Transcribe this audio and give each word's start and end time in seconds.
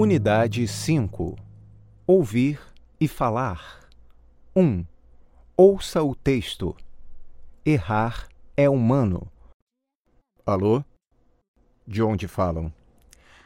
Atividade 0.00 0.66
5 0.66 1.36
Ouvir 2.06 2.58
e 2.98 3.06
falar. 3.06 3.86
1. 4.56 4.82
Ouça 5.54 6.02
o 6.02 6.14
texto. 6.14 6.74
Errar 7.66 8.26
é 8.56 8.66
humano. 8.66 9.30
Alô? 10.46 10.82
De 11.86 12.02
onde 12.02 12.26
falam? 12.26 12.72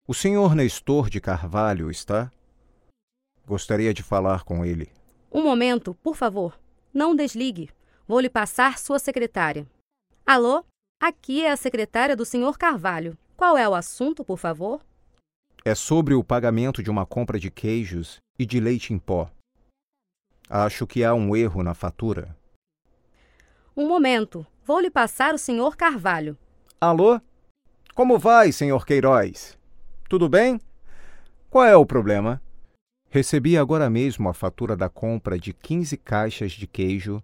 O 0.09 0.15
senhor 0.15 0.55
Nestor 0.55 1.11
de 1.11 1.21
Carvalho 1.21 1.91
está? 1.91 2.33
Gostaria 3.47 3.93
de 3.93 4.03
falar 4.03 4.43
com 4.45 4.65
ele. 4.65 4.91
Um 5.33 5.43
momento, 5.43 5.95
por 6.03 6.17
favor. 6.17 6.59
Não 6.93 7.15
desligue. 7.15 7.71
Vou 8.07 8.21
lhe 8.21 8.31
passar 8.31 8.79
sua 8.79 8.99
secretária. 8.99 9.67
Alô? 10.25 10.65
Aqui 11.01 11.45
é 11.45 11.51
a 11.51 11.57
secretária 11.57 12.17
do 12.17 12.25
senhor 12.25 12.57
Carvalho. 12.57 13.19
Qual 13.37 13.59
é 13.59 13.69
o 13.69 13.75
assunto, 13.75 14.25
por 14.25 14.39
favor? 14.39 14.81
É 15.65 15.75
sobre 15.75 16.15
o 16.15 16.25
pagamento 16.25 16.83
de 16.83 16.91
uma 16.91 17.05
compra 17.05 17.39
de 17.39 17.51
queijos 17.51 18.19
e 18.39 18.47
de 18.47 18.61
leite 18.61 18.93
em 18.93 18.99
pó. 18.99 19.31
Acho 20.49 20.87
que 20.87 21.03
há 21.03 21.15
um 21.15 21.35
erro 21.35 21.63
na 21.63 21.75
fatura. 21.75 22.37
Um 23.77 23.89
momento. 23.89 24.47
Vou 24.65 24.81
lhe 24.81 24.91
passar 24.91 25.35
o 25.35 25.39
senhor 25.39 25.77
Carvalho. 25.77 26.39
Alô? 26.81 27.21
Como 27.95 28.19
vai, 28.19 28.53
senhor 28.53 28.87
Queiroz? 28.87 29.59
Tudo 30.09 30.29
bem? 30.29 30.61
Qual 31.51 31.65
é 31.65 31.77
o 31.77 31.87
problema? 31.87 32.41
Recebi 33.15 33.57
agora 33.57 33.89
mesmo 33.89 34.29
a 34.29 34.35
fatura 34.35 34.77
da 34.77 34.89
compra 34.89 35.39
de 35.39 35.53
15 35.53 35.97
caixas 35.99 36.51
de 36.51 36.67
queijo 36.67 37.23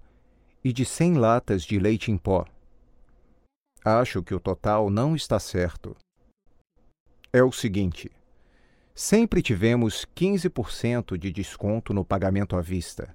e 0.63 0.73
de 0.73 0.85
100 0.85 1.15
latas 1.15 1.65
de 1.65 1.81
leite 1.81 2.13
em 2.13 2.17
pó. 2.17 2.47
Acho 3.85 4.23
que 4.23 4.33
o 4.33 4.39
total 4.39 4.89
não 4.89 5.17
está 5.17 5.41
certo. 5.41 5.97
É 7.33 7.43
o 7.43 7.51
seguinte: 7.51 8.09
sempre 8.95 9.43
tivemos 9.43 10.07
15% 10.15 11.19
de 11.19 11.33
desconto 11.33 11.93
no 11.93 12.05
pagamento 12.05 12.55
à 12.55 12.61
vista. 12.61 13.13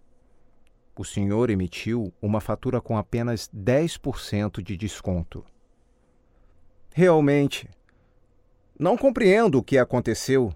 O 0.99 1.05
senhor 1.05 1.49
emitiu 1.49 2.13
uma 2.21 2.41
fatura 2.41 2.81
com 2.81 2.97
apenas 2.97 3.49
10% 3.55 4.61
de 4.61 4.75
desconto. 4.75 5.45
Realmente, 6.93 7.69
não 8.77 8.97
compreendo 8.97 9.59
o 9.59 9.63
que 9.63 9.77
aconteceu. 9.77 10.53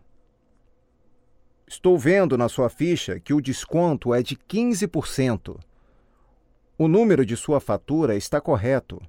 Estou 1.70 1.98
vendo 2.00 2.36
na 2.36 2.50
sua 2.50 2.67
ficha 2.67 3.20
que 3.20 3.31
o 3.31 3.39
desconto 3.39 4.12
é 4.12 4.23
de 4.23 4.36
15%. 4.36 5.59
O 6.76 6.88
número 6.88 7.23
de 7.23 7.38
sua 7.38 7.59
fatura 7.59 8.16
está 8.16 8.42
correto. 8.42 9.00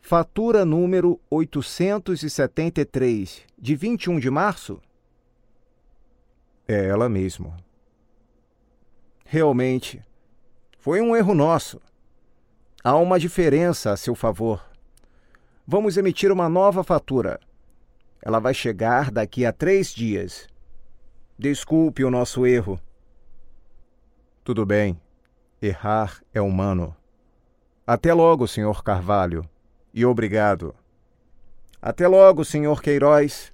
Fatura 0.00 0.64
número 0.64 1.20
873, 1.28 3.42
de 3.58 3.74
21 3.74 4.20
de 4.20 4.30
março? 4.30 4.80
É 6.68 6.86
ela 6.86 7.08
mesmo. 7.08 7.52
Realmente, 9.24 10.00
foi 10.78 11.00
um 11.00 11.16
erro 11.16 11.34
nosso. 11.34 11.80
Há 12.84 12.96
uma 12.96 13.18
diferença 13.18 13.90
a 13.90 13.96
seu 13.96 14.14
favor. 14.14 14.64
Vamos 15.66 15.96
emitir 15.96 16.30
uma 16.30 16.48
nova 16.48 16.84
fatura. 16.84 17.40
Ela 18.22 18.38
vai 18.38 18.54
chegar 18.54 19.10
daqui 19.10 19.44
a 19.44 19.52
três 19.52 19.92
dias. 19.92 20.51
Desculpe 21.42 22.04
o 22.04 22.10
nosso 22.10 22.46
erro. 22.46 22.80
Tudo 24.44 24.64
bem. 24.64 24.96
Errar 25.60 26.22
é 26.32 26.40
humano. 26.40 26.94
Até 27.84 28.14
logo, 28.14 28.46
senhor 28.46 28.84
Carvalho. 28.84 29.44
E 29.92 30.06
obrigado. 30.06 30.72
Até 31.82 32.06
logo, 32.06 32.44
senhor 32.44 32.80
Queiroz. 32.80 33.51